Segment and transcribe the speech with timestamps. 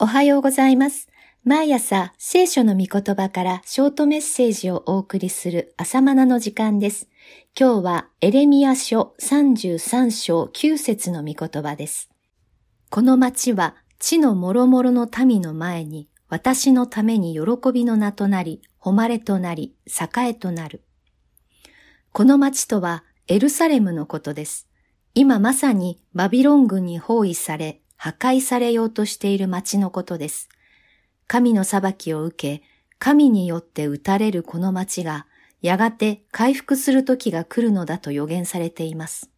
[0.00, 1.08] おはようございます。
[1.42, 7.08] 毎朝聖書の御言葉からショートメッセージをお送りする朝マナの時間です。
[7.58, 12.10] 今日はエレミア書33章9節の御言葉です。
[12.90, 20.84] この町は地の諸々の民の前に私のために喜びの名となり、誉れとなり、栄となる。
[22.12, 24.68] この町とはエルサレムのことです。
[25.14, 30.48] 今まさにバビロン軍に包囲され、破壊されようとしている町のことです。
[31.26, 32.64] 神の裁きを受け、
[32.98, 35.26] 神によって打たれるこの町が、
[35.60, 39.30] やがて回復する時が来るのだと予言されています。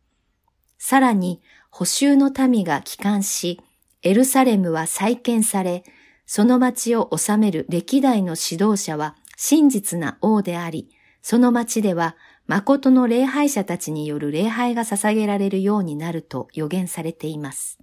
[0.79, 3.61] さらに、補修の民が帰還し、
[4.03, 5.83] エルサレムは再建され、
[6.27, 10.91] その町を治める歴代の指導者は真実な王であり、
[11.23, 12.15] その町では
[12.47, 17.79] 誠の礼拝者たちによる礼拝が捧げられるようになると予言されています。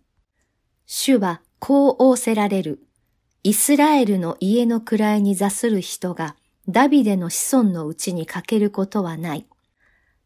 [0.89, 2.79] 主はこう仰せられる。
[3.43, 6.37] イスラエルの家の位に座する人が
[6.69, 9.45] ダビデの子孫のうちに欠けることはない。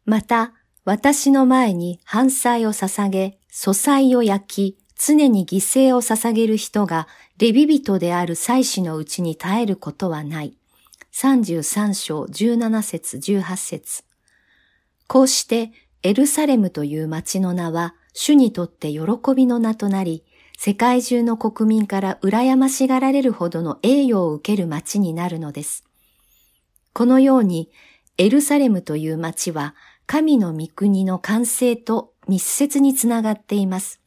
[0.04, 0.52] また、
[0.84, 10.56] 私の前に反祭を捧げ、素祭を焼き、常に犠牲を捧げる人がレビ人である祭司のうちに耐えることはない。
[11.12, 14.04] 33章17節18節
[15.08, 15.72] こうして
[16.04, 19.00] エルサレムという町の名は主にとって喜
[19.34, 20.24] びの名となり、
[20.64, 25.82] 世界中の国民から羨ましがられるほどの栄誉を受ける町になるのです。
[26.92, 27.68] このように、
[28.16, 29.74] エルサレムという町は
[30.06, 34.00] 神の御国の完成と密接につながっています。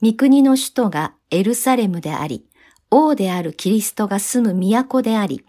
[0.00, 2.46] 御国の首都がエルサレムであり、
[2.92, 5.44] 王であるキリストが住む都であり、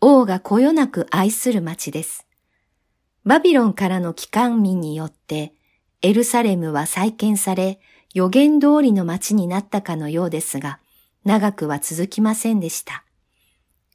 [0.00, 2.28] 王がこよなく愛する町です。
[3.24, 5.52] バビロンからの帰還民によって、
[6.00, 7.80] エルサレムは再建され、
[8.14, 10.78] 予言通りの町になったかのようですが、
[11.24, 13.04] 長くは続きませんでした。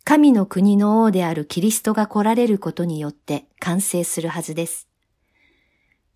[0.04, 4.90] 神の国の王であるキリストが来られることによって完成するはずです。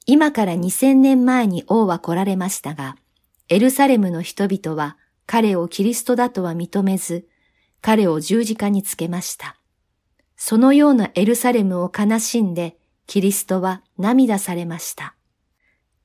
[0.05, 2.97] 今から2000年前に王は来られましたが、
[3.47, 7.27] エルサレムの人々は彼をキリストだとは認めず、
[7.81, 9.55] 彼を十字架につけました。
[10.35, 12.75] そのようなエルサレムを悲しんで、
[13.07, 15.15] キリストは涙されました。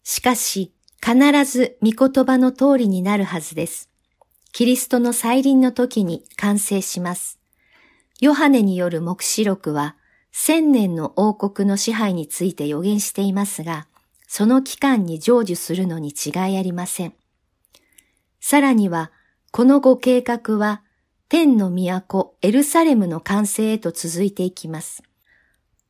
[0.05, 0.73] しかし、
[1.05, 3.89] 必ず御言葉の通りになるはずです。
[4.53, 7.39] キリストの再臨の時に完成します。
[8.21, 9.97] ヨハネによる目視録は、
[10.33, 13.87] 千年の王国の支配について予言していますが、
[14.27, 17.15] その期間に成就するのに違いありません。
[18.41, 19.11] さらには、
[19.51, 20.83] このご計画は、
[21.29, 25.03] 天の都エルサレムの完成へと続いていきます。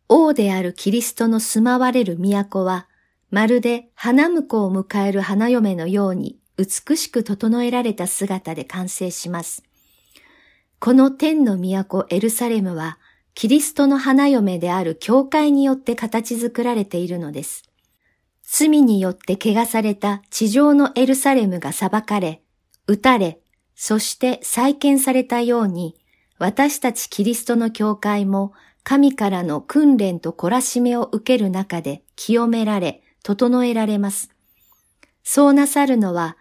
[0.08, 2.88] 王であるキリストの住まわれる都は、
[3.30, 9.62] まるで花婿を迎える花嫁のように美しく整えられた姿で完成します。
[10.80, 12.98] この天の都エルサレムは、
[13.34, 17.62] キリストの花嫁である教会によって形作られているのです。
[18.42, 22.42] 罪によって汚された地上のエルサレムが裁かれ、
[22.86, 23.40] 撃たれ、
[23.74, 25.94] そして再建されたように、
[26.38, 28.52] 私たちキリストの教会も
[28.82, 34.30] 神からの訓練と懲らしめを受ける中で清められ、整えられます。
[35.22, 36.36] そうなさるのは、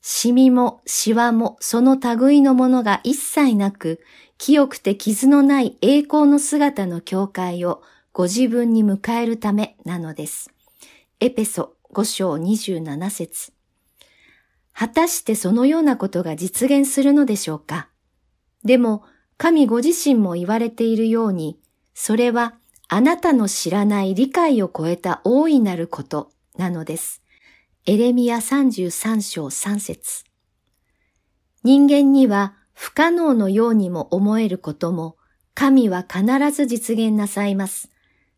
[0.00, 4.00] シミもシワもその類のものが一切なく、
[4.38, 10.50] 清くて傷のない栄光の姿の教会をご自分に迎えるためなのです。
[11.18, 13.52] エペソ5章27節
[14.72, 17.88] 果たしてそのようなことが実現するのでしょうか？
[18.64, 19.02] でも、
[19.36, 21.58] 神ご自身も言われているように、
[21.94, 22.57] それは
[22.90, 27.22] あなたの知らない理解を超えた大いなることなのです。
[27.84, 30.24] エレミア33章3節
[31.62, 35.16] 人間には不可能のようにも思えることも、
[35.52, 37.90] 神は必ず実現なさいます。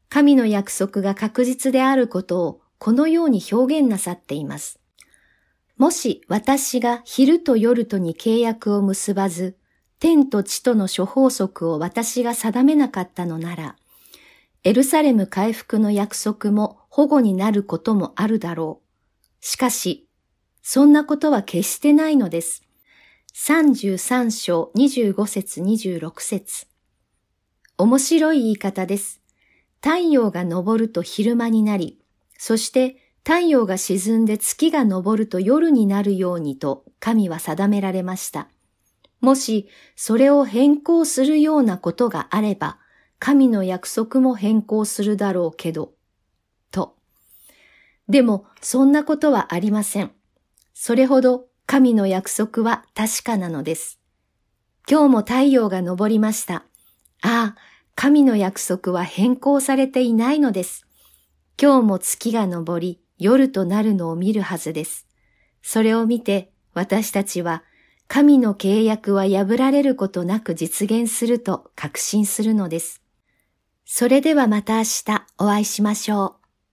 [0.08, 4.80] 神の約束が確実であることをこのように表現なさっています。
[5.76, 9.56] もし私が昼と夜とに契約を結ばず、
[10.00, 13.76] 天と地との諸法則を私が定めなかったのなら、
[14.62, 19.44] エルサレム回復の約束も保護になることもあるだろう。
[19.44, 20.06] しかし、
[20.60, 22.62] そんなことは決してないのです。
[23.34, 26.66] 33章25節26節
[27.78, 29.22] 面白い言い方です。
[29.82, 31.98] 太陽が昇ると昼間になり、
[32.36, 38.48] そして太陽が沈んで月が昇ると夜になるようにと神は定められました。
[39.22, 42.78] もしそれを変更するようなことがあれば、
[43.20, 45.92] 神の約束も変更するだろうけど、
[46.72, 46.96] と。
[48.08, 50.10] でも、そんなことはありません。
[50.74, 54.00] それほど神の約束は確かなのです。
[54.90, 56.64] 今日も太陽が昇りました。
[57.22, 57.56] ああ、
[57.94, 60.86] 神の約束は変更されていないのです。
[61.60, 65.06] 今日も月が昇り、夜となるのを見るはずです。
[65.62, 67.62] それを見て私たちは
[68.08, 72.99] 神の契約は破られることなく実現すると確信するのです。
[73.92, 76.39] それではまた明日お会いしましょう。